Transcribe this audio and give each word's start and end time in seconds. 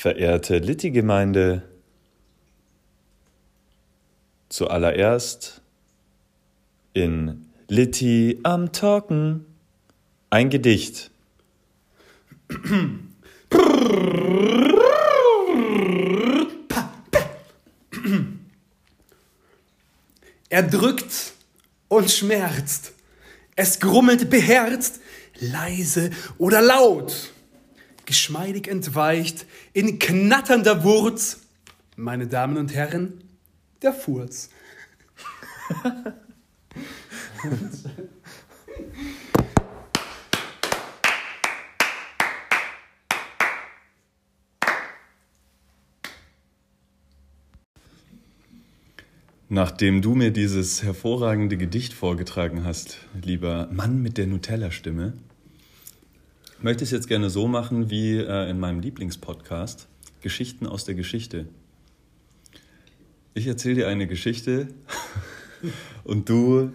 Verehrte 0.00 0.58
Litti-Gemeinde, 0.58 1.64
zuallererst 4.48 5.60
in 6.92 7.48
Litti 7.66 8.38
am 8.44 8.70
Talken 8.70 9.44
ein 10.30 10.50
Gedicht. 10.50 11.10
Er 20.48 20.62
drückt 20.62 21.32
und 21.88 22.08
schmerzt. 22.08 22.92
Es 23.56 23.80
grummelt 23.80 24.30
beherzt, 24.30 25.00
leise 25.40 26.10
oder 26.38 26.62
laut. 26.62 27.32
Geschmeidig 28.08 28.68
entweicht 28.68 29.44
in 29.74 29.98
knatternder 29.98 30.82
Wurz, 30.82 31.40
meine 31.94 32.26
Damen 32.26 32.56
und 32.56 32.74
Herren, 32.74 33.22
der 33.82 33.92
Furz. 33.92 34.48
Nachdem 49.50 50.00
du 50.00 50.14
mir 50.14 50.30
dieses 50.30 50.82
hervorragende 50.82 51.58
Gedicht 51.58 51.92
vorgetragen 51.92 52.64
hast, 52.64 53.00
lieber 53.22 53.68
Mann 53.70 54.00
mit 54.00 54.16
der 54.16 54.26
Nutella-Stimme, 54.26 55.12
möchte 56.60 56.84
ich 56.84 56.88
es 56.88 56.92
jetzt 56.92 57.08
gerne 57.08 57.30
so 57.30 57.48
machen 57.48 57.90
wie 57.90 58.16
äh, 58.16 58.50
in 58.50 58.58
meinem 58.58 58.80
Lieblingspodcast, 58.80 59.88
Geschichten 60.20 60.66
aus 60.66 60.84
der 60.84 60.94
Geschichte. 60.94 61.46
Ich 63.34 63.46
erzähle 63.46 63.76
dir 63.76 63.88
eine 63.88 64.06
Geschichte 64.06 64.68
und 66.04 66.28
du 66.28 66.72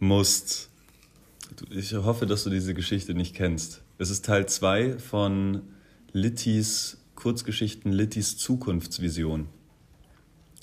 musst, 0.00 0.70
ich 1.70 1.94
hoffe, 1.94 2.26
dass 2.26 2.44
du 2.44 2.50
diese 2.50 2.74
Geschichte 2.74 3.14
nicht 3.14 3.34
kennst. 3.34 3.82
Es 3.98 4.10
ist 4.10 4.24
Teil 4.24 4.46
2 4.46 4.98
von 4.98 5.62
Littys 6.12 6.96
Kurzgeschichten 7.14 7.92
Littys 7.92 8.38
Zukunftsvision. 8.38 9.46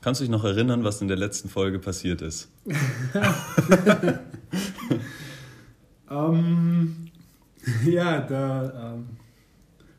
Kannst 0.01 0.21
du 0.21 0.23
dich 0.23 0.31
noch 0.31 0.43
erinnern, 0.43 0.83
was 0.83 1.01
in 1.01 1.07
der 1.07 1.17
letzten 1.17 1.49
Folge 1.49 1.77
passiert 1.79 2.23
ist? 2.23 2.49
ähm, 6.09 7.06
ja, 7.85 8.21
der 8.21 8.95
ähm, 8.95 9.07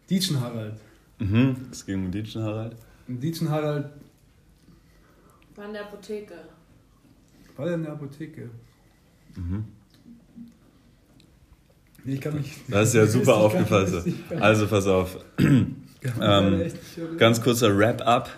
Dietschen 0.09 0.41
Harald. 0.41 0.75
Mhm, 1.19 1.57
es 1.71 1.85
ging 1.85 2.07
um 2.07 2.11
Dietschen 2.11 2.43
Harald. 2.43 2.77
Dietschen 3.07 3.51
Harald. 3.51 3.87
War 5.57 5.67
in 5.67 5.73
der 5.73 5.83
Apotheke. 5.83 6.35
War 7.57 7.67
der 7.67 7.75
in 7.75 7.83
der 7.83 7.93
Apotheke? 7.93 8.51
Mhm. 9.35 9.65
Nee, 12.05 12.15
ich 12.15 12.21
kann 12.21 12.35
mich. 12.35 12.57
Das 12.69 12.89
ist 12.89 12.95
ja 12.95 13.07
super 13.19 13.37
aufgepasst. 13.37 14.07
Also 14.41 14.67
pass 14.67 14.87
auf. 14.87 15.19
ähm, 15.39 16.73
ganz 17.19 17.43
kurzer 17.43 17.77
Wrap-up. 17.77 18.31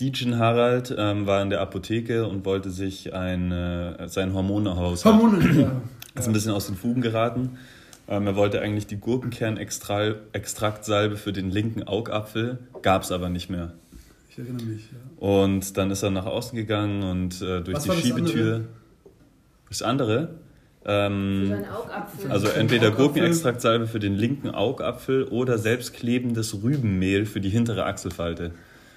Dietjen 0.00 0.38
Harald 0.38 0.92
ähm, 0.98 1.26
war 1.26 1.40
in 1.40 1.50
der 1.50 1.60
Apotheke 1.60 2.26
und 2.26 2.44
wollte 2.44 2.70
sich 2.70 3.14
ein, 3.14 3.52
äh, 3.52 4.08
sein 4.08 4.34
Hormonhaus. 4.34 5.04
Hormone, 5.04 5.60
ja. 5.60 5.82
Ist 6.16 6.26
ein 6.26 6.32
bisschen 6.32 6.52
aus 6.52 6.66
den 6.66 6.76
Fugen 6.76 7.00
geraten. 7.00 7.58
Ähm, 8.06 8.26
er 8.26 8.36
wollte 8.36 8.60
eigentlich 8.60 8.86
die 8.86 8.98
Gurkenkernextraktsalbe 8.98 11.16
für 11.16 11.32
den 11.32 11.48
linken 11.50 11.84
Augapfel, 11.84 12.58
gab 12.82 13.02
es 13.02 13.10
aber 13.12 13.30
nicht 13.30 13.48
mehr. 13.48 13.72
Ich 14.28 14.38
erinnere 14.38 14.66
mich, 14.66 14.90
ja. 14.90 14.98
Und 15.26 15.76
dann 15.76 15.90
ist 15.90 16.02
er 16.02 16.10
nach 16.10 16.26
außen 16.26 16.56
gegangen 16.56 17.02
und 17.02 17.40
äh, 17.40 17.62
durch 17.62 17.76
Was 17.76 17.84
die 17.84 17.92
Schiebetür. 17.92 18.64
Das 19.68 19.82
andere? 19.82 20.34
Ähm. 20.84 21.64
Also 22.28 22.48
entweder 22.48 22.90
Gurkenextraktsalbe 22.90 23.86
für 23.86 24.00
den 24.00 24.16
linken 24.16 24.50
Augapfel 24.50 25.24
oder 25.24 25.56
selbstklebendes 25.56 26.62
Rübenmehl 26.62 27.24
für 27.26 27.40
die 27.40 27.48
hintere 27.48 27.86
Achselfalte. 27.86 28.50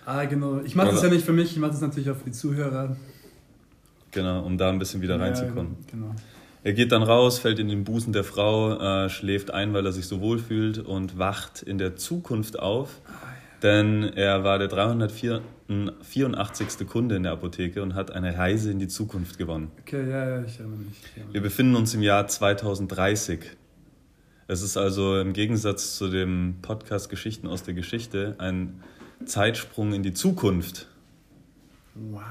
Ah, 0.05 0.25
genau. 0.25 0.59
Ich 0.61 0.75
mache 0.75 0.91
das 0.91 1.03
ja 1.03 1.09
nicht 1.09 1.25
für 1.25 1.33
mich, 1.33 1.51
ich 1.51 1.57
mache 1.57 1.71
das 1.71 1.81
natürlich 1.81 2.09
auch 2.09 2.15
für 2.15 2.25
die 2.25 2.31
Zuhörer. 2.31 2.95
Genau, 4.11 4.43
um 4.43 4.57
da 4.57 4.69
ein 4.69 4.79
bisschen 4.79 5.01
wieder 5.01 5.19
reinzukommen. 5.19 5.75
Ja, 5.79 5.91
genau. 5.91 6.15
Er 6.63 6.73
geht 6.73 6.91
dann 6.91 7.03
raus, 7.03 7.39
fällt 7.39 7.59
in 7.59 7.69
den 7.69 7.83
Busen 7.83 8.13
der 8.13 8.23
Frau, 8.23 9.05
äh, 9.05 9.09
schläft 9.09 9.51
ein, 9.51 9.73
weil 9.73 9.85
er 9.85 9.91
sich 9.91 10.07
so 10.07 10.21
wohl 10.21 10.39
fühlt 10.39 10.79
und 10.79 11.17
wacht 11.17 11.61
in 11.61 11.77
der 11.77 11.95
Zukunft 11.95 12.59
auf. 12.59 13.01
Ah, 13.05 13.11
ja. 13.11 13.37
Denn 13.63 14.03
er 14.03 14.43
war 14.43 14.59
der 14.59 14.67
384. 14.67 16.87
Kunde 16.87 17.15
in 17.15 17.23
der 17.23 17.31
Apotheke 17.31 17.81
und 17.81 17.95
hat 17.95 18.11
eine 18.11 18.37
Reise 18.37 18.71
in 18.71 18.79
die 18.79 18.87
Zukunft 18.87 19.37
gewonnen. 19.37 19.71
Okay, 19.81 20.09
ja, 20.09 20.29
ja, 20.29 20.43
ich 20.43 20.59
erinnere 20.59 20.79
mich. 20.79 20.95
Wir 21.31 21.41
befinden 21.41 21.75
uns 21.75 21.93
im 21.93 22.03
Jahr 22.03 22.27
2030. 22.27 23.39
Es 24.47 24.61
ist 24.61 24.77
also 24.77 25.19
im 25.19 25.33
Gegensatz 25.33 25.97
zu 25.97 26.07
dem 26.07 26.55
Podcast 26.61 27.09
Geschichten 27.09 27.47
aus 27.47 27.63
der 27.63 27.73
Geschichte 27.73 28.35
ein 28.37 28.81
Zeitsprung 29.25 29.93
in 29.93 30.03
die 30.03 30.13
Zukunft. 30.13 30.87
Wow. 31.95 32.21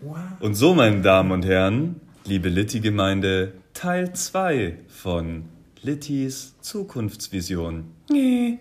wow. 0.00 0.18
Und 0.40 0.54
so, 0.54 0.74
meine 0.74 1.00
Damen 1.00 1.30
und 1.30 1.46
Herren, 1.46 2.00
liebe 2.24 2.48
Litti-Gemeinde, 2.48 3.54
Teil 3.72 4.12
2 4.12 4.78
von 4.88 5.44
Littis 5.82 6.54
Zukunftsvision. 6.60 7.84
Nee. 8.10 8.58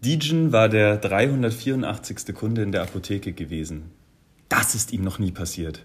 Dijon 0.00 0.52
war 0.52 0.68
der 0.68 0.96
384. 0.96 2.34
Kunde 2.34 2.62
in 2.62 2.72
der 2.72 2.82
Apotheke 2.82 3.32
gewesen. 3.32 3.90
Das 4.48 4.74
ist 4.74 4.92
ihm 4.92 5.02
noch 5.02 5.18
nie 5.18 5.32
passiert. 5.32 5.84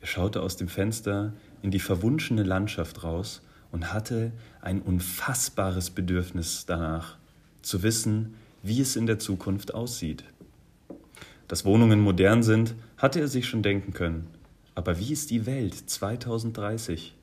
Er 0.00 0.06
schaute 0.06 0.42
aus 0.42 0.56
dem 0.56 0.68
Fenster 0.68 1.32
in 1.62 1.70
die 1.70 1.80
verwunschene 1.80 2.42
Landschaft 2.42 3.02
raus 3.02 3.42
und 3.72 3.92
hatte 3.92 4.32
ein 4.60 4.82
unfassbares 4.82 5.90
Bedürfnis 5.90 6.66
danach, 6.66 7.16
zu 7.62 7.82
wissen, 7.82 8.34
wie 8.62 8.80
es 8.80 8.96
in 8.96 9.06
der 9.06 9.18
Zukunft 9.18 9.74
aussieht. 9.74 10.24
Dass 11.50 11.64
Wohnungen 11.64 11.98
modern 11.98 12.44
sind, 12.44 12.76
hatte 12.96 13.18
er 13.18 13.26
sich 13.26 13.48
schon 13.48 13.64
denken 13.64 13.92
können. 13.92 14.28
Aber 14.76 15.00
wie 15.00 15.12
ist 15.12 15.32
die 15.32 15.46
Welt 15.46 15.74
2030? 15.74 17.16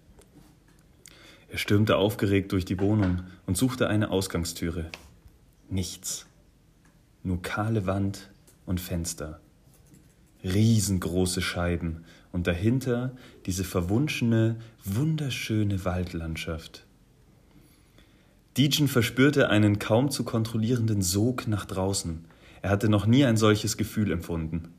Er 1.49 1.57
stürmte 1.57 1.95
aufgeregt 1.95 2.51
durch 2.51 2.65
die 2.65 2.77
Wohnung 2.77 3.21
und 3.45 3.55
suchte 3.55 3.87
eine 3.87 4.11
Ausgangstüre. 4.11 4.87
Nichts. 5.69 6.25
Nur 7.23 7.41
kahle 7.41 7.85
Wand 7.85 8.29
und 8.65 8.81
Fenster. 8.81 9.39
Riesengroße 10.43 11.41
Scheiben 11.41 12.03
und 12.33 12.47
dahinter 12.47 13.15
diese 13.45 13.63
verwunschene, 13.63 14.57
wunderschöne 14.83 15.85
Waldlandschaft. 15.85 16.85
Dijon 18.57 18.89
verspürte 18.89 19.49
einen 19.49 19.79
kaum 19.79 20.11
zu 20.11 20.25
kontrollierenden 20.25 21.01
Sog 21.01 21.47
nach 21.47 21.63
draußen. 21.63 22.25
Er 22.61 22.69
hatte 22.69 22.89
noch 22.89 23.05
nie 23.05 23.25
ein 23.25 23.37
solches 23.37 23.77
Gefühl 23.77 24.11
empfunden. 24.11 24.73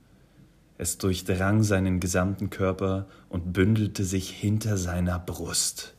Es 0.77 0.99
durchdrang 0.99 1.63
seinen 1.63 2.01
gesamten 2.01 2.51
Körper 2.51 3.09
und 3.29 3.53
bündelte 3.53 4.05
sich 4.05 4.31
hinter 4.31 4.77
seiner 4.77 5.19
Brust. 5.19 5.95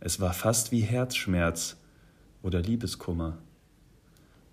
Es 0.00 0.20
war 0.20 0.32
fast 0.32 0.70
wie 0.70 0.80
Herzschmerz 0.80 1.76
oder 2.42 2.60
Liebeskummer. 2.60 3.38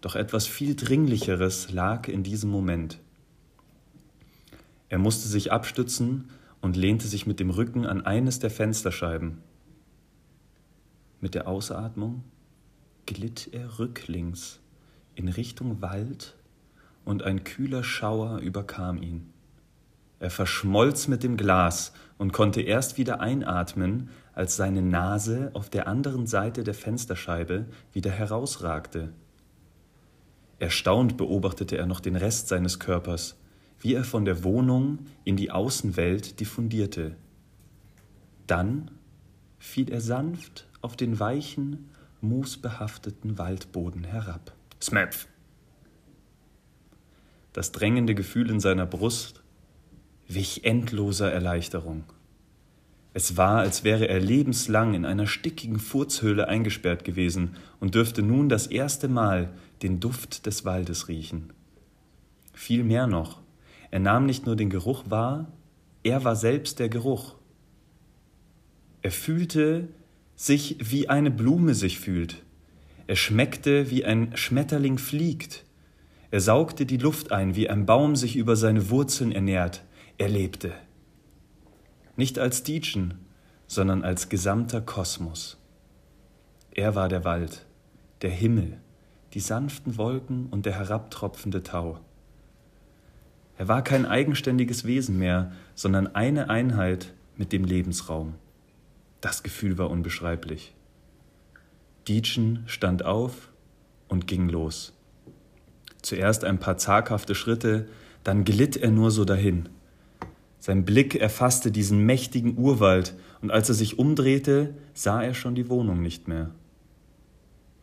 Doch 0.01 0.15
etwas 0.15 0.47
viel 0.47 0.75
Dringlicheres 0.75 1.71
lag 1.71 2.07
in 2.07 2.23
diesem 2.23 2.49
Moment. 2.49 2.99
Er 4.89 4.97
musste 4.97 5.27
sich 5.27 5.51
abstützen 5.51 6.29
und 6.61 6.75
lehnte 6.75 7.07
sich 7.07 7.27
mit 7.27 7.39
dem 7.39 7.49
Rücken 7.49 7.85
an 7.85 8.05
eines 8.05 8.39
der 8.39 8.49
Fensterscheiben. 8.49 9.39
Mit 11.21 11.35
der 11.35 11.47
Ausatmung 11.47 12.23
glitt 13.05 13.49
er 13.51 13.77
rücklings 13.77 14.59
in 15.15 15.27
Richtung 15.27 15.81
Wald 15.81 16.35
und 17.03 17.23
ein 17.23 17.43
kühler 17.43 17.83
Schauer 17.83 18.39
überkam 18.39 19.01
ihn. 19.01 19.31
Er 20.19 20.29
verschmolz 20.29 21.07
mit 21.07 21.23
dem 21.23 21.37
Glas 21.37 21.93
und 22.17 22.33
konnte 22.33 22.61
erst 22.61 22.97
wieder 22.97 23.19
einatmen, 23.19 24.09
als 24.33 24.55
seine 24.55 24.81
Nase 24.81 25.51
auf 25.53 25.69
der 25.69 25.87
anderen 25.87 26.25
Seite 26.27 26.63
der 26.63 26.73
Fensterscheibe 26.73 27.65
wieder 27.93 28.11
herausragte. 28.11 29.13
Erstaunt 30.57 31.17
beobachtete 31.17 31.77
er 31.77 31.85
noch 31.85 31.99
den 31.99 32.15
Rest 32.15 32.47
seines 32.47 32.79
Körpers, 32.79 33.37
wie 33.79 33.93
er 33.93 34.03
von 34.03 34.25
der 34.25 34.43
Wohnung 34.43 34.99
in 35.25 35.35
die 35.35 35.51
Außenwelt 35.51 36.39
diffundierte. 36.39 37.15
Dann 38.47 38.91
fiel 39.59 39.91
er 39.91 40.01
sanft 40.01 40.67
auf 40.81 40.95
den 40.95 41.19
weichen, 41.19 41.89
moosbehafteten 42.21 43.37
Waldboden 43.37 44.05
herab. 44.05 44.53
Smepf! 44.85 45.27
Das 47.53 47.71
drängende 47.71 48.13
Gefühl 48.13 48.51
in 48.51 48.59
seiner 48.59 48.85
Brust 48.85 49.41
wich 50.27 50.63
endloser 50.63 51.31
Erleichterung. 51.31 52.03
Es 53.15 53.35
war, 53.35 53.57
als 53.61 53.83
wäre 53.83 54.07
er 54.07 54.19
lebenslang 54.19 54.93
in 54.93 55.03
einer 55.03 55.25
stickigen 55.25 55.79
Furzhöhle 55.79 56.47
eingesperrt 56.49 57.03
gewesen 57.03 57.55
und 57.79 57.95
dürfte 57.95 58.21
nun 58.21 58.47
das 58.47 58.67
erste 58.67 59.07
Mal 59.07 59.49
den 59.81 59.99
Duft 59.99 60.45
des 60.45 60.65
Waldes 60.65 61.07
riechen. 61.07 61.51
Viel 62.53 62.83
mehr 62.83 63.07
noch, 63.07 63.41
er 63.89 64.01
nahm 64.01 64.27
nicht 64.27 64.45
nur 64.45 64.55
den 64.55 64.69
Geruch 64.69 65.05
wahr, 65.09 65.51
er 66.03 66.23
war 66.25 66.35
selbst 66.35 66.77
der 66.77 66.89
Geruch. 66.89 67.33
Er 69.01 69.11
fühlte 69.11 69.87
sich, 70.35 70.77
wie 70.79 71.09
eine 71.09 71.31
Blume 71.31 71.73
sich 71.73 71.99
fühlt. 71.99 72.44
Er 73.07 73.15
schmeckte, 73.15 73.91
wie 73.91 74.03
ein 74.03 74.35
Schmetterling 74.35 74.97
fliegt. 74.97 75.65
Er 76.31 76.41
saugte 76.41 76.85
die 76.85 76.97
Luft 76.97 77.31
ein, 77.31 77.55
wie 77.55 77.69
ein 77.69 77.85
Baum 77.85 78.15
sich 78.15 78.35
über 78.35 78.55
seine 78.55 78.89
Wurzeln 78.89 79.31
ernährt. 79.31 79.83
Er 80.17 80.29
lebte. 80.29 80.73
Nicht 82.15 82.39
als 82.39 82.63
Dietschen, 82.63 83.25
sondern 83.67 84.03
als 84.03 84.29
gesamter 84.29 84.81
Kosmos. 84.81 85.57
Er 86.71 86.95
war 86.95 87.07
der 87.07 87.23
Wald, 87.23 87.65
der 88.21 88.31
Himmel, 88.31 88.77
die 89.33 89.39
sanften 89.39 89.97
Wolken 89.97 90.47
und 90.47 90.65
der 90.65 90.73
herabtropfende 90.73 91.63
Tau. 91.63 91.99
Er 93.57 93.67
war 93.67 93.83
kein 93.83 94.05
eigenständiges 94.05 94.85
Wesen 94.85 95.17
mehr, 95.17 95.51
sondern 95.75 96.15
eine 96.15 96.49
Einheit 96.49 97.13
mit 97.37 97.53
dem 97.53 97.63
Lebensraum. 97.63 98.35
Das 99.21 99.43
Gefühl 99.43 99.77
war 99.77 99.89
unbeschreiblich. 99.89 100.75
Dietschen 102.07 102.63
stand 102.67 103.03
auf 103.03 103.49
und 104.07 104.27
ging 104.27 104.49
los. 104.49 104.93
Zuerst 106.01 106.43
ein 106.43 106.59
paar 106.59 106.77
zaghafte 106.77 107.35
Schritte, 107.35 107.87
dann 108.23 108.43
glitt 108.43 108.77
er 108.77 108.91
nur 108.91 109.11
so 109.11 109.25
dahin. 109.25 109.69
Sein 110.59 110.85
Blick 110.85 111.15
erfasste 111.15 111.71
diesen 111.71 112.05
mächtigen 112.05 112.57
Urwald, 112.57 113.15
und 113.41 113.51
als 113.51 113.69
er 113.69 113.75
sich 113.75 113.99
umdrehte, 113.99 114.73
sah 114.93 115.21
er 115.21 115.35
schon 115.35 115.53
die 115.53 115.69
Wohnung 115.69 116.01
nicht 116.01 116.27
mehr. 116.27 116.49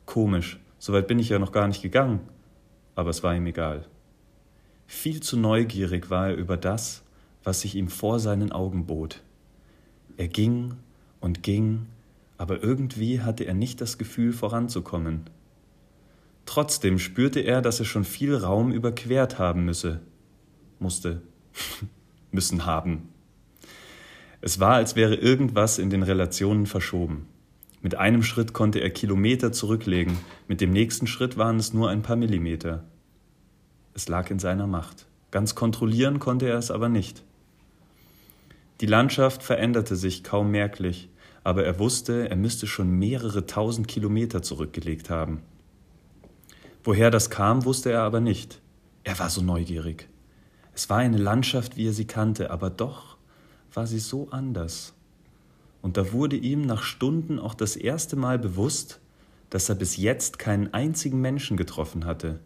Komisch, 0.07 0.59
so 0.79 0.93
weit 0.93 1.07
bin 1.07 1.21
ich 1.21 1.29
ja 1.29 1.39
noch 1.39 1.53
gar 1.53 1.69
nicht 1.69 1.83
gegangen, 1.83 2.21
aber 2.97 3.11
es 3.11 3.23
war 3.23 3.35
ihm 3.37 3.47
egal. 3.47 3.87
Viel 4.87 5.21
zu 5.21 5.37
neugierig 5.37 6.11
war 6.11 6.31
er 6.31 6.37
über 6.37 6.57
das, 6.57 7.03
was 7.45 7.61
sich 7.61 7.77
ihm 7.77 7.89
vor 7.89 8.19
seinen 8.19 8.51
Augen 8.51 8.87
bot. 8.87 9.23
Er 10.17 10.29
ging 10.29 10.75
und 11.21 11.43
ging, 11.43 11.87
aber 12.43 12.61
irgendwie 12.61 13.21
hatte 13.21 13.45
er 13.45 13.55
nicht 13.55 13.81
das 13.81 13.99
Gefühl, 13.99 14.33
voranzukommen. 14.33 15.31
Trotzdem 16.45 16.99
spürte 16.99 17.39
er, 17.39 17.63
dass 17.63 17.79
er 17.79 17.85
schon 17.85 18.03
viel 18.03 18.35
Raum 18.35 18.73
überquert 18.73 19.39
haben 19.39 19.65
müsse. 19.65 20.01
Musste. 20.81 21.23
müssen 22.33 22.67
haben. 22.67 23.11
Es 24.41 24.59
war, 24.59 24.75
als 24.75 24.97
wäre 24.97 25.15
irgendwas 25.15 25.79
in 25.79 25.89
den 25.89 26.03
Relationen 26.03 26.67
verschoben. 26.67 27.29
Mit 27.81 27.95
einem 27.95 28.25
Schritt 28.25 28.53
konnte 28.53 28.81
er 28.81 28.91
Kilometer 28.91 29.53
zurücklegen, 29.53 30.19
mit 30.49 30.61
dem 30.61 30.73
nächsten 30.73 31.07
Schritt 31.07 31.37
waren 31.37 31.61
es 31.61 31.73
nur 31.73 31.91
ein 31.91 32.03
paar 32.03 32.17
Millimeter. 32.17 32.83
Es 33.95 34.09
lag 34.09 34.33
in 34.33 34.41
seiner 34.41 34.67
Macht. 34.67 35.07
Ganz 35.31 35.55
kontrollieren 35.55 36.19
konnte 36.19 36.49
er 36.49 36.59
es 36.59 36.73
aber 36.73 36.89
nicht. 36.89 37.23
Die 38.81 38.87
Landschaft 38.87 39.45
veränderte 39.45 39.95
sich 39.95 40.25
kaum 40.25 40.51
merklich, 40.51 41.09
aber 41.45 41.65
er 41.65 41.79
wusste, 41.79 42.29
er 42.29 42.37
müsste 42.37 42.67
schon 42.67 42.91
mehrere 42.91 43.47
tausend 43.47 43.89
Kilometer 43.89 44.43
zurückgelegt 44.43 45.11
haben. 45.11 45.43
Woher 46.85 47.11
das 47.11 47.31
kam, 47.31 47.65
wusste 47.65 47.93
er 47.93 48.03
aber 48.03 48.21
nicht. 48.21 48.61
Er 49.05 49.19
war 49.19 49.31
so 49.31 49.41
neugierig. 49.41 50.09
Es 50.75 50.89
war 50.89 50.99
eine 50.99 51.19
Landschaft, 51.19 51.77
wie 51.77 51.89
er 51.89 51.93
sie 51.93 52.07
kannte, 52.07 52.51
aber 52.51 52.71
doch 52.71 53.17
war 53.73 53.87
sie 53.87 53.99
so 53.99 54.29
anders. 54.31 54.95
Und 55.81 55.97
da 55.97 56.13
wurde 56.13 56.37
ihm 56.37 56.63
nach 56.63 56.83
Stunden 56.83 57.39
auch 57.39 57.55
das 57.55 57.77
erste 57.77 58.17
Mal 58.17 58.39
bewusst, 58.39 59.01
dass 59.51 59.69
er 59.69 59.75
bis 59.75 59.97
jetzt 59.97 60.39
keinen 60.39 60.73
einzigen 60.73 61.21
Menschen 61.21 61.57
getroffen 61.57 62.07
hatte. 62.07 62.41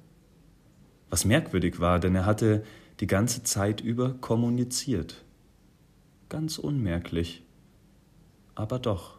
Was 1.10 1.25
merkwürdig 1.25 1.78
war, 1.78 2.00
denn 2.00 2.14
er 2.14 2.26
hatte 2.26 2.64
die 3.00 3.06
ganze 3.06 3.42
Zeit 3.42 3.81
über 3.81 4.14
kommuniziert. 4.14 5.25
Ganz 6.28 6.58
unmerklich. 6.58 7.45
Aber 8.56 8.79
doch, 8.79 9.19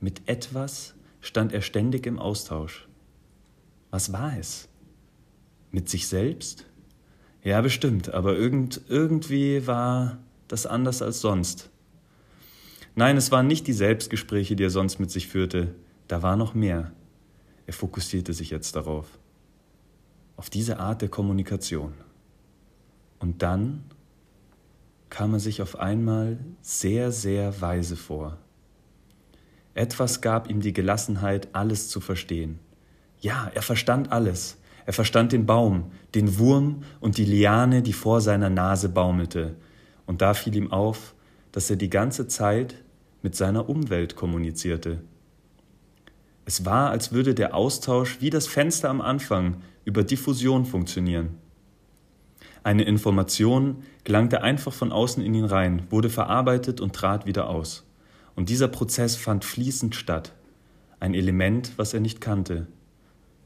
mit 0.00 0.28
etwas 0.28 0.94
stand 1.20 1.52
er 1.52 1.60
ständig 1.60 2.06
im 2.06 2.18
Austausch. 2.18 2.88
Was 3.90 4.12
war 4.12 4.36
es? 4.36 4.68
Mit 5.70 5.88
sich 5.88 6.08
selbst? 6.08 6.66
Ja, 7.44 7.60
bestimmt, 7.60 8.12
aber 8.12 8.34
irgend, 8.36 8.80
irgendwie 8.88 9.66
war 9.66 10.18
das 10.48 10.66
anders 10.66 11.02
als 11.02 11.20
sonst. 11.20 11.70
Nein, 12.94 13.16
es 13.16 13.30
waren 13.30 13.46
nicht 13.46 13.66
die 13.66 13.72
Selbstgespräche, 13.72 14.56
die 14.56 14.64
er 14.64 14.70
sonst 14.70 14.98
mit 14.98 15.10
sich 15.10 15.28
führte, 15.28 15.74
da 16.08 16.22
war 16.22 16.36
noch 16.36 16.54
mehr. 16.54 16.92
Er 17.66 17.72
fokussierte 17.74 18.32
sich 18.32 18.50
jetzt 18.50 18.74
darauf, 18.74 19.06
auf 20.36 20.50
diese 20.50 20.78
Art 20.78 21.02
der 21.02 21.08
Kommunikation. 21.08 21.92
Und 23.18 23.42
dann 23.42 23.84
kam 25.10 25.34
er 25.34 25.40
sich 25.40 25.60
auf 25.60 25.78
einmal 25.78 26.38
sehr, 26.62 27.12
sehr 27.12 27.60
weise 27.60 27.96
vor. 27.96 28.38
Etwas 29.74 30.20
gab 30.20 30.50
ihm 30.50 30.60
die 30.60 30.72
Gelassenheit, 30.72 31.48
alles 31.52 31.88
zu 31.88 32.00
verstehen. 32.00 32.58
Ja, 33.20 33.50
er 33.54 33.62
verstand 33.62 34.12
alles. 34.12 34.58
Er 34.84 34.92
verstand 34.92 35.32
den 35.32 35.46
Baum, 35.46 35.92
den 36.14 36.38
Wurm 36.38 36.82
und 37.00 37.16
die 37.16 37.24
Liane, 37.24 37.82
die 37.82 37.92
vor 37.92 38.20
seiner 38.20 38.50
Nase 38.50 38.88
baumelte. 38.88 39.54
Und 40.06 40.20
da 40.20 40.34
fiel 40.34 40.56
ihm 40.56 40.72
auf, 40.72 41.14
dass 41.52 41.70
er 41.70 41.76
die 41.76 41.90
ganze 41.90 42.26
Zeit 42.26 42.74
mit 43.22 43.36
seiner 43.36 43.68
Umwelt 43.68 44.16
kommunizierte. 44.16 45.02
Es 46.44 46.64
war, 46.64 46.90
als 46.90 47.12
würde 47.12 47.34
der 47.34 47.54
Austausch 47.54 48.20
wie 48.20 48.30
das 48.30 48.48
Fenster 48.48 48.90
am 48.90 49.00
Anfang 49.00 49.58
über 49.84 50.02
Diffusion 50.02 50.64
funktionieren. 50.64 51.38
Eine 52.64 52.82
Information 52.82 53.84
gelangte 54.04 54.42
einfach 54.42 54.72
von 54.72 54.92
außen 54.92 55.22
in 55.22 55.34
ihn 55.34 55.44
rein, 55.44 55.86
wurde 55.90 56.10
verarbeitet 56.10 56.80
und 56.80 56.94
trat 56.94 57.26
wieder 57.26 57.48
aus. 57.48 57.84
Und 58.34 58.48
dieser 58.48 58.68
Prozess 58.68 59.16
fand 59.16 59.44
fließend 59.44 59.94
statt, 59.94 60.32
ein 61.00 61.14
Element, 61.14 61.72
was 61.76 61.94
er 61.94 62.00
nicht 62.00 62.20
kannte 62.20 62.66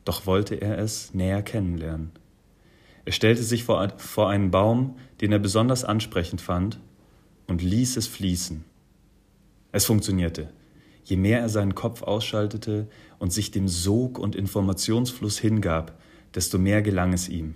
doch 0.07 0.25
wollte 0.25 0.55
er 0.55 0.79
es 0.79 1.13
näher 1.13 1.43
kennenlernen. 1.43 2.13
Er 3.05 3.13
stellte 3.13 3.43
sich 3.43 3.65
vor, 3.65 3.93
vor 3.99 4.31
einen 4.31 4.51
Baum, 4.51 4.97
den 5.21 5.33
er 5.33 5.39
besonders 5.39 5.85
ansprechend 5.85 6.41
fand, 6.41 6.81
und 7.47 7.63
ließ 7.63 7.97
es 7.97 8.07
fließen. 8.07 8.65
Es 9.73 9.85
funktionierte. 9.85 10.49
Je 11.05 11.17
mehr 11.17 11.41
er 11.41 11.49
seinen 11.49 11.75
Kopf 11.75 12.03
ausschaltete 12.03 12.89
und 13.19 13.33
sich 13.33 13.51
dem 13.51 13.69
Sog 13.69 14.19
und 14.19 14.35
Informationsfluss 14.35 15.39
hingab, 15.39 15.99
desto 16.35 16.59
mehr 16.59 16.83
gelang 16.83 17.13
es 17.13 17.29
ihm. 17.29 17.55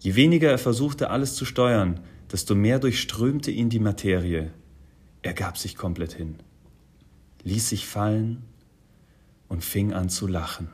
Je 0.00 0.14
weniger 0.14 0.50
er 0.50 0.58
versuchte, 0.58 1.10
alles 1.10 1.34
zu 1.34 1.44
steuern, 1.44 2.00
desto 2.30 2.54
mehr 2.54 2.78
durchströmte 2.78 3.50
ihn 3.50 3.70
die 3.70 3.78
Materie. 3.78 4.52
Er 5.26 5.34
gab 5.34 5.58
sich 5.58 5.74
komplett 5.74 6.12
hin, 6.12 6.36
ließ 7.42 7.70
sich 7.70 7.84
fallen 7.84 8.44
und 9.48 9.64
fing 9.64 9.92
an 9.92 10.08
zu 10.08 10.28
lachen. 10.28 10.68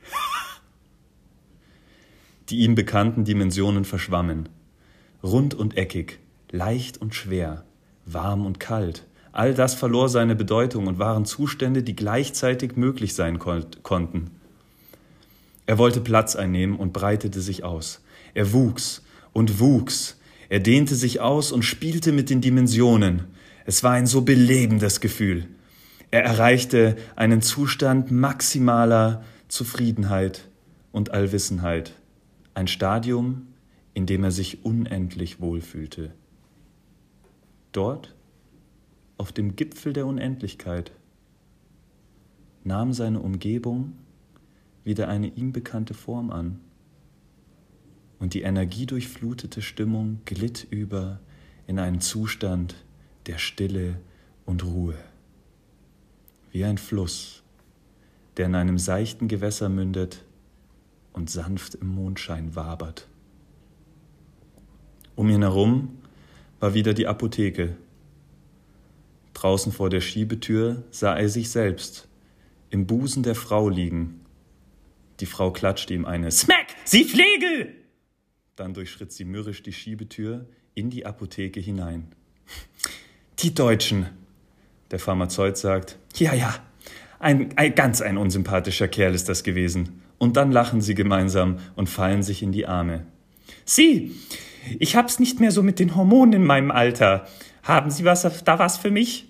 Die 2.48 2.64
ihm 2.64 2.74
bekannten 2.74 3.24
Dimensionen 3.24 3.84
verschwammen. 3.84 4.48
Rund 5.22 5.54
und 5.54 5.76
eckig, 5.76 6.18
leicht 6.50 7.00
und 7.00 7.14
schwer, 7.14 7.64
warm 8.06 8.44
und 8.44 8.58
kalt, 8.58 9.06
all 9.30 9.54
das 9.54 9.74
verlor 9.74 10.08
seine 10.08 10.34
Bedeutung 10.34 10.88
und 10.88 10.98
waren 10.98 11.26
Zustände, 11.26 11.84
die 11.84 11.94
gleichzeitig 11.94 12.74
möglich 12.74 13.14
sein 13.14 13.38
konnten. 13.38 14.32
Er 15.66 15.78
wollte 15.78 16.00
Platz 16.00 16.34
einnehmen 16.34 16.76
und 16.76 16.92
breitete 16.92 17.40
sich 17.40 17.62
aus. 17.62 18.02
Er 18.34 18.52
wuchs 18.52 19.04
und 19.32 19.60
wuchs. 19.60 20.18
Er 20.48 20.60
dehnte 20.60 20.94
sich 20.94 21.20
aus 21.20 21.52
und 21.52 21.62
spielte 21.62 22.12
mit 22.12 22.30
den 22.30 22.40
Dimensionen. 22.40 23.24
Es 23.64 23.82
war 23.82 23.92
ein 23.92 24.06
so 24.06 24.22
belebendes 24.22 25.00
Gefühl. 25.00 25.48
Er 26.10 26.24
erreichte 26.24 26.96
einen 27.16 27.42
Zustand 27.42 28.10
maximaler 28.10 29.24
Zufriedenheit 29.48 30.48
und 30.92 31.10
Allwissenheit 31.10 31.94
ein 32.54 32.68
Stadium, 32.68 33.48
in 33.92 34.06
dem 34.06 34.24
er 34.24 34.30
sich 34.30 34.64
unendlich 34.64 35.40
wohlfühlte. 35.40 36.12
Dort, 37.72 38.14
auf 39.18 39.32
dem 39.32 39.56
Gipfel 39.56 39.92
der 39.92 40.06
Unendlichkeit, 40.06 40.92
nahm 42.62 42.92
seine 42.92 43.20
Umgebung 43.20 43.92
wieder 44.84 45.08
eine 45.08 45.28
ihm 45.28 45.52
bekannte 45.52 45.94
Form 45.94 46.30
an, 46.30 46.60
und 48.24 48.32
die 48.32 48.40
energiedurchflutete 48.40 49.60
Stimmung 49.60 50.20
glitt 50.24 50.66
über 50.70 51.20
in 51.66 51.78
einen 51.78 52.00
Zustand 52.00 52.74
der 53.26 53.36
Stille 53.36 54.00
und 54.46 54.64
Ruhe, 54.64 54.96
wie 56.50 56.64
ein 56.64 56.78
Fluss, 56.78 57.42
der 58.38 58.46
in 58.46 58.54
einem 58.54 58.78
seichten 58.78 59.28
Gewässer 59.28 59.68
mündet 59.68 60.24
und 61.12 61.28
sanft 61.28 61.74
im 61.74 61.88
Mondschein 61.88 62.56
wabert. 62.56 63.08
Um 65.16 65.28
ihn 65.28 65.42
herum 65.42 65.98
war 66.60 66.72
wieder 66.72 66.94
die 66.94 67.06
Apotheke, 67.06 67.76
Draußen 69.34 69.70
vor 69.70 69.90
der 69.90 70.00
Schiebetür 70.00 70.82
sah 70.90 71.14
er 71.14 71.28
sich 71.28 71.50
selbst 71.50 72.08
im 72.70 72.86
Busen 72.86 73.22
der 73.22 73.34
Frau 73.34 73.68
liegen. 73.68 74.24
Die 75.20 75.26
Frau 75.26 75.50
klatschte 75.50 75.92
ihm 75.92 76.06
eine 76.06 76.30
Smack, 76.30 76.68
Sie 76.86 77.04
Flegel! 77.04 77.83
Dann 78.56 78.72
durchschritt 78.72 79.10
sie 79.12 79.24
mürrisch 79.24 79.62
die 79.62 79.72
Schiebetür 79.72 80.46
in 80.74 80.88
die 80.88 81.06
Apotheke 81.06 81.58
hinein. 81.58 82.06
Die 83.40 83.52
Deutschen. 83.52 84.06
Der 84.92 85.00
Pharmazeut 85.00 85.56
sagt, 85.56 85.98
ja, 86.14 86.34
ja, 86.34 86.54
ein, 87.18 87.56
ein 87.56 87.74
ganz 87.74 88.00
ein 88.00 88.16
unsympathischer 88.16 88.86
Kerl 88.86 89.14
ist 89.14 89.28
das 89.28 89.42
gewesen. 89.42 90.02
Und 90.18 90.36
dann 90.36 90.52
lachen 90.52 90.80
sie 90.80 90.94
gemeinsam 90.94 91.58
und 91.74 91.88
fallen 91.88 92.22
sich 92.22 92.42
in 92.42 92.52
die 92.52 92.66
Arme. 92.66 93.04
Sie, 93.64 94.14
ich 94.78 94.94
hab's 94.94 95.18
nicht 95.18 95.40
mehr 95.40 95.50
so 95.50 95.62
mit 95.62 95.80
den 95.80 95.96
Hormonen 95.96 96.34
in 96.34 96.44
meinem 96.44 96.70
Alter. 96.70 97.26
Haben 97.64 97.90
Sie 97.90 98.04
was, 98.04 98.22
da 98.44 98.58
was 98.58 98.78
für 98.78 98.90
mich? 98.90 99.26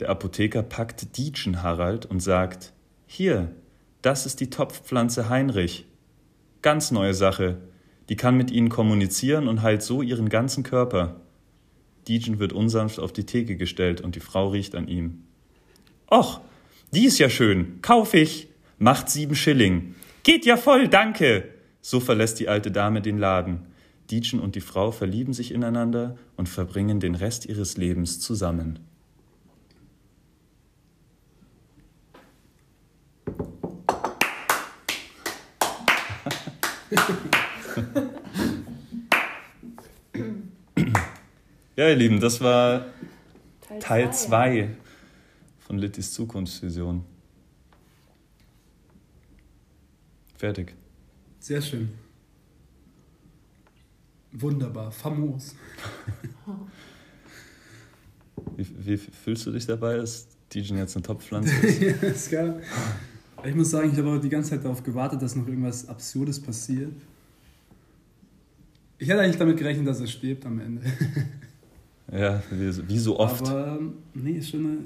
Der 0.00 0.08
Apotheker 0.08 0.62
packt 0.64 1.16
Dietschen 1.16 1.62
Harald 1.62 2.06
und 2.06 2.20
sagt, 2.20 2.72
hier, 3.06 3.52
das 4.00 4.26
ist 4.26 4.40
die 4.40 4.50
Topfpflanze 4.50 5.28
Heinrich. 5.28 5.86
Ganz 6.60 6.90
neue 6.90 7.14
Sache. 7.14 7.58
Die 8.12 8.16
kann 8.16 8.36
mit 8.36 8.50
ihnen 8.50 8.68
kommunizieren 8.68 9.48
und 9.48 9.62
heilt 9.62 9.82
so 9.82 10.02
ihren 10.02 10.28
ganzen 10.28 10.64
Körper. 10.64 11.16
Dietschen 12.06 12.38
wird 12.38 12.52
unsanft 12.52 13.00
auf 13.00 13.10
die 13.10 13.24
Theke 13.24 13.56
gestellt 13.56 14.02
und 14.02 14.16
die 14.16 14.20
Frau 14.20 14.50
riecht 14.50 14.74
an 14.74 14.86
ihm. 14.86 15.22
Och, 16.10 16.42
die 16.92 17.06
ist 17.06 17.18
ja 17.18 17.30
schön, 17.30 17.80
kauf 17.80 18.12
ich. 18.12 18.48
Macht 18.78 19.08
sieben 19.08 19.34
Schilling. 19.34 19.94
Geht 20.24 20.44
ja 20.44 20.58
voll, 20.58 20.88
danke. 20.88 21.48
So 21.80 22.00
verlässt 22.00 22.38
die 22.38 22.48
alte 22.48 22.70
Dame 22.70 23.00
den 23.00 23.16
Laden. 23.16 23.60
Dietschen 24.10 24.40
und 24.40 24.56
die 24.56 24.60
Frau 24.60 24.90
verlieben 24.90 25.32
sich 25.32 25.50
ineinander 25.50 26.18
und 26.36 26.50
verbringen 26.50 27.00
den 27.00 27.14
Rest 27.14 27.46
ihres 27.46 27.78
Lebens 27.78 28.20
zusammen. 28.20 28.78
ja, 41.76 41.88
ihr 41.88 41.96
Lieben, 41.96 42.20
das 42.20 42.40
war 42.40 42.86
Teil 43.80 44.12
2 44.12 44.68
von 45.58 45.78
Littys 45.78 46.12
Zukunftsvision. 46.12 47.04
Fertig. 50.36 50.74
Sehr 51.40 51.62
schön. 51.62 51.88
Wunderbar, 54.32 54.90
famos. 54.90 55.54
Wie, 58.56 58.86
wie 58.86 58.96
fühlst 58.96 59.46
du 59.46 59.52
dich 59.52 59.66
dabei, 59.66 59.96
dass 59.96 60.26
DJ 60.52 60.74
jetzt 60.74 60.96
eine 60.96 61.02
Topfpflanze 61.06 61.54
ist? 61.66 61.80
ja, 61.80 62.08
ist 62.08 62.30
geil. 62.30 62.62
Ich 63.44 63.54
muss 63.54 63.70
sagen, 63.70 63.90
ich 63.92 63.98
habe 63.98 64.10
auch 64.10 64.20
die 64.20 64.28
ganze 64.28 64.50
Zeit 64.50 64.64
darauf 64.64 64.82
gewartet, 64.82 65.20
dass 65.20 65.34
noch 65.34 65.46
irgendwas 65.46 65.88
Absurdes 65.88 66.40
passiert. 66.40 66.92
Ich 68.98 69.08
hätte 69.08 69.20
eigentlich 69.20 69.38
damit 69.38 69.56
gerechnet, 69.56 69.88
dass 69.88 70.00
er 70.00 70.06
stirbt 70.06 70.46
am 70.46 70.60
Ende. 70.60 70.82
ja, 72.12 72.40
wie, 72.50 72.88
wie 72.88 72.98
so 72.98 73.18
oft. 73.18 73.48
Aber 73.48 73.80
nee, 74.14 74.32
ist 74.32 74.50
schon 74.50 74.60
eine, 74.60 74.78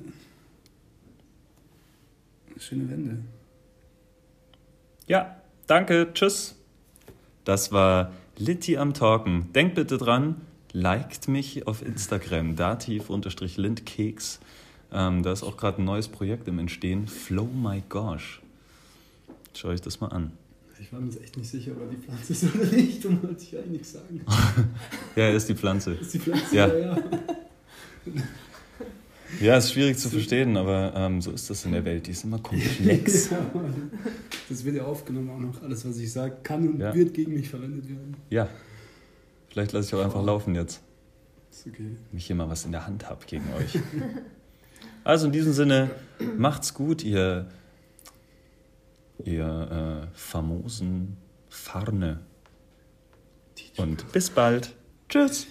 eine 2.51 2.61
schöne 2.61 2.89
Wende. 2.89 3.19
Ja, 5.07 5.37
danke, 5.67 6.09
tschüss. 6.15 6.57
Das 7.45 7.73
war 7.73 8.13
Litti 8.39 8.79
am 8.79 8.95
Talken. 8.95 9.53
Denkt 9.53 9.75
bitte 9.75 9.99
dran, 9.99 10.41
liked 10.73 11.29
mich 11.29 11.67
auf 11.67 11.85
Instagram, 11.85 12.57
dativ-lindkeks. 12.57 14.41
Ähm, 14.93 15.23
da 15.23 15.33
ist 15.33 15.43
auch 15.43 15.59
gerade 15.59 15.83
ein 15.83 15.85
neues 15.85 16.09
Projekt 16.09 16.49
im 16.49 16.59
Entstehen, 16.59 17.07
Flow 17.07 17.45
My 17.45 17.83
Gosh. 17.89 18.41
Schau 19.57 19.71
ich 19.71 19.81
das 19.81 20.01
mal 20.01 20.09
an. 20.09 20.33
Ich 20.79 20.93
war 20.93 21.01
mir 21.01 21.07
jetzt 21.07 21.23
echt 21.23 21.37
nicht 21.37 21.49
sicher, 21.49 21.73
ob 21.73 21.81
er 21.81 21.87
die 21.89 21.97
Pflanze 21.97 22.33
ist 22.33 22.55
oder 22.55 22.67
nicht. 22.67 23.05
Und 23.07 23.23
wollte 23.23 23.43
ich 23.43 23.57
eigentlich 23.57 23.71
nichts 23.71 23.93
sagen. 23.93 24.21
ja, 25.17 25.25
er 25.25 25.35
ist 25.35 25.49
die 25.49 25.55
Pflanze. 25.55 25.95
Ist 25.95 26.13
die 26.13 26.19
Pflanze, 26.19 26.55
ja. 26.55 26.67
ja. 26.67 26.97
ja. 26.97 27.03
Ja, 29.41 29.57
ist 29.57 29.73
schwierig 29.73 29.99
zu 29.99 30.09
verstehen, 30.09 30.57
aber 30.57 30.93
ähm, 30.95 31.21
so 31.21 31.33
ist 31.33 31.51
das 31.51 31.65
in 31.65 31.73
der 31.73 31.85
Welt. 31.85 32.07
Die 32.07 32.13
ist 32.13 32.25
immer 32.25 32.39
komplex. 32.39 33.31
ja, 33.31 33.39
das 34.49 34.65
wird 34.65 34.77
ja 34.77 34.85
aufgenommen 34.85 35.31
auch 35.31 35.39
noch. 35.39 35.63
Alles, 35.63 35.87
was 35.87 35.99
ich 35.99 36.13
sage, 36.13 36.37
kann 36.43 36.69
und 36.69 36.81
ja. 36.81 36.95
wird 36.95 37.13
gegen 37.13 37.35
mich 37.35 37.49
verwendet 37.49 37.89
werden. 37.89 38.17
Ja. 38.31 38.49
Vielleicht 39.49 39.73
lasse 39.73 39.89
ich 39.89 39.95
auch 39.95 40.05
einfach 40.05 40.25
laufen 40.25 40.55
jetzt. 40.55 40.81
Ist 41.51 41.67
okay. 41.67 41.97
Wenn 42.11 42.19
ich 42.19 42.27
hier 42.27 42.37
mal 42.37 42.49
was 42.49 42.65
in 42.65 42.73
der 42.73 42.87
Hand 42.87 43.09
habe 43.09 43.25
gegen 43.27 43.45
euch. 43.59 43.79
Also 45.03 45.27
in 45.27 45.33
diesem 45.33 45.53
Sinne, 45.53 45.91
macht's 46.37 46.75
gut, 46.75 47.03
ihr, 47.05 47.49
ihr 49.25 50.09
äh, 50.13 50.17
famosen 50.17 51.17
Farne. 51.49 52.21
Und 53.77 54.11
bis 54.13 54.31
bald. 54.31 54.75
Tschüss. 55.09 55.47